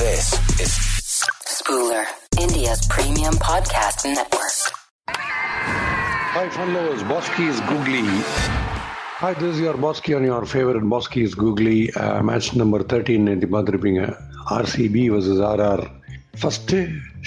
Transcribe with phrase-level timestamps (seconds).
[0.00, 0.72] This is
[1.44, 2.06] Spooler,
[2.40, 4.56] India's premium podcast network.
[5.06, 7.02] Hi, fellows.
[7.02, 8.08] Bosky is googly.
[9.20, 11.92] Hi, this is your Bosky on your favorite Bosky is googly.
[11.92, 14.16] Uh, match number 13 in the Madrippinga.
[14.46, 15.86] RCB versus RR.
[16.34, 16.66] First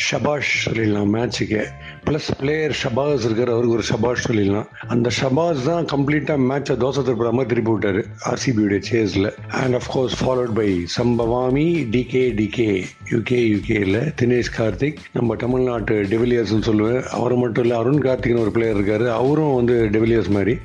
[0.02, 1.64] Sabash சொல்லிடலாம் மேட்ச்சுக்கே
[2.06, 4.70] plus player Shabaz இருக்கார் அவருக்கு ஒரு ஷபாஷ் சொல்லிடலாம்.
[4.94, 9.30] அந்த ஷபாஸ் தான் கம்ப்ளீட்டாக மேட்சை தோசை திருப்புற மாதிரி திருப்பி விட்டார் ஆர்சிபியுடைய சேஸில்
[9.60, 12.68] and of course followed by சம்பவாமி DK DK
[13.12, 17.02] UK யூகேயில் தினேஷ் கார்த்திக் நம்ம தமிழ்நாட்டு டெவிலியர்ஸ்னு சொல்லுவேன்.
[17.20, 20.56] அவர் மட்டும் இல்லை அருண் கார்த்திக்னு ஒரு பிளேயர் இருக்காரு அவரும் வந்து டெவிலியர்ஸ் மாதிரி.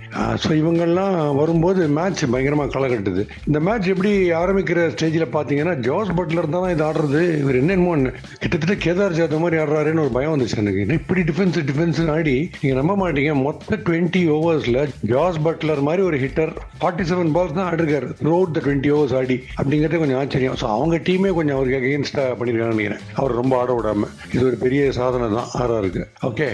[0.44, 6.52] ஸோ இவங்கெல்லாம் வரும்போது மேட்ச் பயங்கரமாக களை கட்டுது இந்த மேட்ச் எப்படி ஆரம்பிக்கிற ஸ்டேஜில் பார்த்தீங்கன்னா ஜோஸ் பட்லர்
[6.56, 7.22] தான் இது ஆடுறது.
[7.44, 7.94] இவர் என்னென்னமோ
[8.42, 10.82] கிட்டத்தட்ட கேதார் அந்த மாதிரி ஆடுறாருன்னு ஒரு பயம் வந்துச்சு எனக்கு.
[10.98, 13.34] இப்படி டிஃபென்ஸ் டிஃபென்ஸ் ஆடி நீங்க நம்ப மாட்டீங்க.
[13.46, 14.80] மொத்த டுவெண்ட்டி ஓவர்ஸ்ல
[15.12, 18.08] ஜாஸ் பட்லர் மாதிரி ஒரு ஹிட்டர் ஃபார்ட்டி செவன் பால்ஸ் தான் ஆடிருக்காரு.
[18.22, 20.58] த்ரூ த டுவெண்ட்டி ஓவர்ஸ் ஆடி அப்படிங்கிறது கொஞ்சம் ஆச்சரியம்.
[20.62, 23.04] ஸோ அவங்க டீமே கொஞ்சம் அவருக்கு அகேன்ஸ்டா பண்ணியிருக்காங்கன்னு நினைக்கிறேன்.
[23.20, 24.10] அவர் ரொம்ப ஆட விடாம.
[24.34, 26.50] இது ஒரு பெரிய சாதனை தான் ஆறாருக்கு ஓகே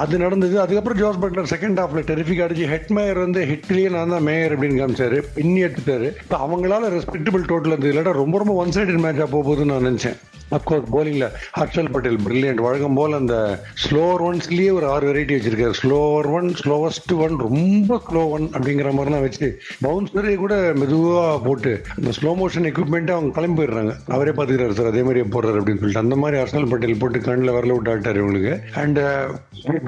[0.00, 0.54] அது நடந்தது.
[0.62, 4.80] அதுக்கப்புறம் ஜோஸ் பட்லர் செகண்ட் ஹாஃப்ல டெரிஃபிக் அடிச்சு ஹெட் மேயர் வந்து ஹெட்லேயே நான் தான் மேயர் அப்படின்னு
[4.80, 5.18] காமிச்சாரு.
[5.36, 6.08] பின்னி எடுத்துட்டாரு.
[6.22, 10.18] இப்போ அவங்களால ரெஸ்பெக்டபிள் டோட்டல் இருந்தது இல்லாட்டா ரொம்ப ரொம்ப ஒன் சைடட் மேட்சாக போகுதுன்னு நான் நினைச்சேன்.
[10.54, 11.26] அப்கோர்ஸ் போலிங்ல
[11.58, 13.36] ஹர்ஷல் பட்டேல் பிரில்லியன்ட் வழக்கம் போல் அந்த
[13.84, 15.74] ஸ்லோவர் ஒன்ஸ்லேயே ஒரு ஆறு வெரைட்டி வச்சிருக்காரு.
[15.80, 19.48] ஸ்லோவர் ஒன் ஸ்லோவஸ்ட் ஒன் ரொம்ப ஸ்லோ ஒன் அப்படிங்கிற மாதிரிலாம் வச்சு
[19.86, 23.94] பவுன்சரே கூட மெதுவாக போட்டு அந்த ஸ்லோ மோஷன் எக்யூப்மெண்ட்டை அவங்க கிளம்பி போயிடுறாங்க.
[24.16, 26.04] அவரே பார்த்துக்கிறாரு சார் அதே மாதிரியே போடுறாரு அப்படின்னு சொல்லிட்டு.
[26.04, 28.54] அந்த மாதிரி ஹர்ஷல் பட்டேல் போட்டு கண்ணில் வரல விட்டு ஆட்டார் இவங்களுக்கு.
[28.82, 29.00] அண்ட்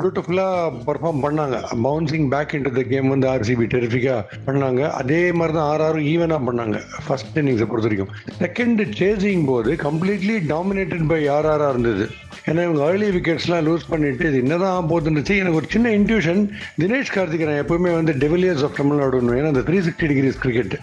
[0.01, 1.57] பியூட்டிஃபுல்லாக பர்ஃபார்ம் பண்ணாங்க.
[1.87, 4.83] Bouncing back into the game வந்து ஆர்சிபி டெரிஃபிக்காக பண்ணாங்க.
[5.01, 6.79] அதே மாதிரி தான் ஆறு ஆறும் ஈவனா பண்ணாங்க.
[7.07, 8.13] ஃபர்ஸ்ட் இன்னிங்ஸை பொறுத்த வரைக்கும்.
[8.43, 12.07] செகண்ட் சேசிங் போது கம்ப்ளீட்லி டாமினேட்டட் பை ஆர்ஆரா இருந்தது.
[12.49, 16.41] ஏன்னா இவங்க ஏர்லி விக்கெட்ஸ்லாம் லூஸ் பண்ணிட்டு இது என்னதான் ஆக போகுதுன்னு எனக்கு ஒரு சின்ன இன்ட்யூஷன்
[16.83, 20.75] தினேஷ் கார்த்திகரன் நான் எப்பவுமே வந்து டெவிலியர்ஸ் ஆஃப் தமிழ்நாடு ஏன்னா அந்த த்ரீ சிக்ஸ்டி டிகிரிஸ் கிரிக்கெட்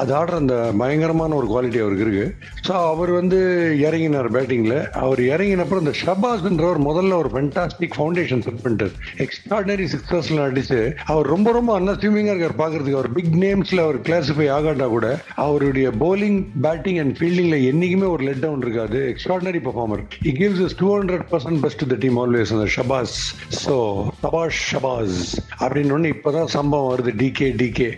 [0.00, 2.26] அது ஆடுற அந்த பயங்கரமான ஒரு குவாலிட்டி அவருக்கு இருக்கு.
[2.66, 3.38] ஸோ அவர் வந்து
[3.86, 8.94] இறங்கினார் பேட்டிங்கில் அவர் இறங்கினப்புறம் இந்த ஷபாஸ்ன்றவர் முதல்ல ஒரு ஃபென்டாஸ்டிக் ஃபவுண்டேஷன் செட் பண்ணிட்டார்.
[9.26, 10.80] எக்ஸ்ட்ராடனரி சிக்ஸர்ஸ்ல அடிச்சு
[11.12, 15.06] அவர் ரொம்ப ரொம்ப அன்அஸ்யூமிங்காக இருக்கார் பார்க்குறதுக்கு அவர் பிக் நேம்ஸில் அவர் கிளாசிஃபை ஆகாட்டா கூட
[15.46, 19.02] அவருடைய போலிங் பேட்டிங் அண்ட் ஃபீல்டிங்கில் என்னைக்குமே ஒரு லெட் டவுன் இருக்காது.
[19.12, 23.16] Extraordinary performer he gives his two hundred percent best the team always அந்த ஷபாஸ்
[23.64, 23.76] ஸோ
[24.24, 25.18] தபாஷ் ஷபாஸ்
[25.62, 27.12] அப்படின்னு ஒன்று இப்போதான் சம்பவம் வருது.
[27.22, 27.88] டிகே டிகே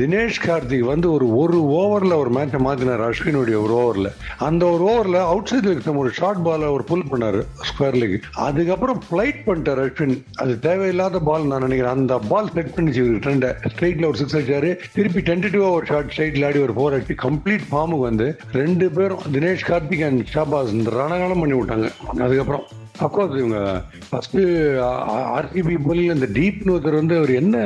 [0.00, 4.10] தினேஷ் கார்த்திக் வந்து ஒரு ஒரு ஓவரில் ஒரு மேட்சை மாற்றினார் அஸ்வினுடைய ஒரு ஓவரில்
[4.48, 7.40] அந்த ஒரு ஓவரில் அவுட் சைட் வைக்கும் ஒரு ஷார்ட் பாலை ஒரு புல் பண்ணார்.
[7.68, 10.16] ஸ்கொயர் லெக் அதுக்கப்புறம் ஃப்ளைட் பண்ணிட்டார் அஸ்வின்.
[10.42, 11.94] அது தேவையில்லாத பால் நான் நினைக்கிறேன்.
[11.98, 14.70] அந்த பால் செட் பண்ணிச்சு ட்ரெண்டை ஸ்ட்ரெயிட்டில் ஒரு சிக்ஸ் அடிச்சாரு.
[14.96, 18.26] திருப்பி டென்டேட்டிவாக ஒரு ஷார்ட் ஸ்ட்ரைட்ல ஆடி ஒரு ஃபோர் அடிச்சு கம்ப்ளீட் ஃபார்முக்கு வந்து
[18.60, 21.86] ரெண்டு பேரும் தினேஷ் கார்த்திக் அண்ட் ஷாபாஸ் ரணகாலம் பண்ணி விட்டாங்க.
[22.24, 22.64] அதுக்கப்புறம்
[23.04, 23.60] அப்கோர்ஸ் இவங்க
[24.10, 24.38] ஃபர்ஸ்ட்
[25.36, 27.56] ஆர்சிபி போலில் இந்த டீப்னு ஒருத்தர் வந்து அவர் என்ன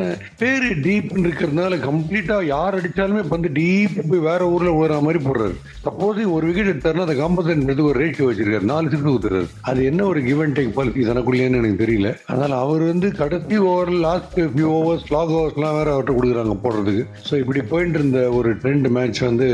[0.43, 5.57] பேரு டீப்னு இருக்கிறதுனால கம்ப்ளீட்டா யார் அடிச்சாலுமே வந்து டீப் போய் வேற ஊர்ல ஓடுற மாதிரி போடுறாரு.
[5.87, 8.71] சப்போஸ் ஒரு விக்கெட் எடுத்தாருன்னா அந்த காம்பன்சேட் ஒரு ரேஷியோ வச்சிருக்காரு.
[8.73, 12.11] நாலு சிக்ஸ் ஊத்துறாரு அது என்ன ஒரு கிவ் அண்ட் டேக் பாலிசி தனக்குள்ளேன்னு எனக்கு தெரியல.
[12.31, 17.05] அதனால அவர் வந்து கடைசி ஓவர் லாஸ்ட் ஃபியூ ஓவர்ஸ் லாக் ஓவர்ஸ்லாம் வேற அவர்கிட்ட கொடுக்குறாங்க போடுறதுக்கு.
[17.29, 19.49] ஸோ இப்படி போயிட்டு இருந்த ஒரு ட்ரெண்ட் மேட்ச் வந்து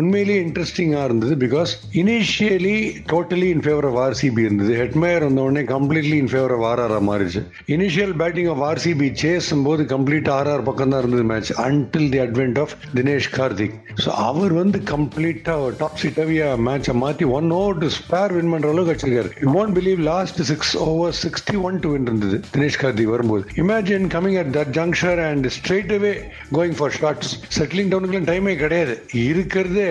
[0.00, 2.76] உண்மையிலேயே இன்ட்ரெஸ்டிங்காக இருந்தது because initially
[3.12, 4.74] totally in favour of RCB இருந்தது.
[5.20, 7.40] ஹெட்மேயர் வந்த உடனே completely in favour of RR மாறிச்சு
[7.74, 12.58] இனிஷியல் பேட்டிங் ஆஃப் ஆர்சிபி சேஸும் போது கம்ப்ளீட் ஆர்ஆர் பக்கம் தான் இருந்தது match until the advent
[12.62, 18.34] of Dinesh Karthik so அவர் வந்து கம்ப்ளீட்டா டாப் சிட்டவியா மேட்சை மாற்றி one over to spare
[18.36, 19.30] win பண்ற அளவுக்கு வச்சிருக்காரு.
[19.44, 23.44] You won't believe last six over sixty one to win இருந்தது தினேஷ் கார்த்திக் வரும்போது.
[23.64, 26.14] Imagine coming at that juncture and straight away
[26.58, 28.96] going for shots settling டவுனுக்குலாம் டைமே கிடையாது.
[29.28, 29.90] இருக்கிறதே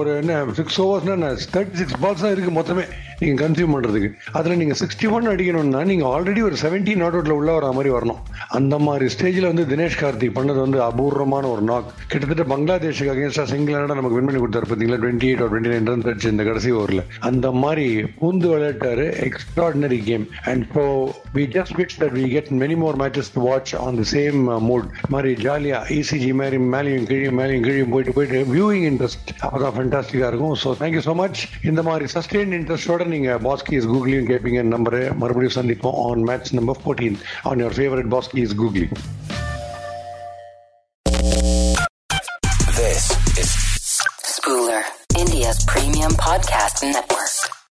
[0.00, 2.86] ஒரு என்ன சிக்ஸ் ஓவர்ஸ்னா தேர்ட்டி சிக்ஸ் பால்ஸ் தான் இருக்கு மொத்தமே.
[3.22, 4.10] நீங்க கன்சியூம் பண்றதுக்கு.
[4.38, 8.20] அதுல நீங்க சிக்ஸ்டி ஒன் அடிக்கணும்னா நீங்க ஆல்ரெடி ஒரு செவன்டி நாட் அவுட்ல உள்ள வர மாதிரி வரணும்.
[8.58, 13.90] அந்த மாதிரி ஸ்டேஜ்ல வந்து தினேஷ் கார்த்திக் பண்ணது வந்து அபூர்வமான ஒரு நாக் கிட்டத்தட்ட பங்களாதேஷுக்கு அகேன்ஸ்டா சிங்கிள்
[13.92, 17.46] நமக்கு வின் பண்ணி கொடுத்தாரு பாத்தீங்களா twenty eight twenty nine run அடிச்சு இந்த கடைசி ஓவர்ல அந்த
[17.62, 17.86] மாதிரி
[18.20, 19.06] பூந்து விளையாட்டாரு.
[19.28, 20.84] Extraordinary game and so
[21.36, 24.88] we just wish that we get many more matches to watch on the same mood
[25.14, 30.56] மாதிரி ஜாலியா இசிஜி மாதிரி மேலேயும் கீழே மேலேயும் கீழே போயிட்டு போயிட்டு வியூவிங் இன்ட்ரெஸ்ட் அப்பதான் ஃபென்டாஸ்டிக்கா இருக்கும்.
[30.64, 35.97] ஸோ தேங்க்யூ ஸோ மச் இந்த மாதிரி சஸ்டெயின் இன்ட்ரெஸ்டோட நீங்க பாஸ்கீஸ் கூகுளியும் கேட்பீங்க நம்பரு மறுபடியும் சந்திப்போம்
[36.05, 38.87] on match number fourteen on your favourite பாஸ்கீஸ் googly
[42.77, 43.05] this
[43.37, 43.51] is
[44.25, 44.81] Spooler,
[45.17, 47.40] India's premium podcast network.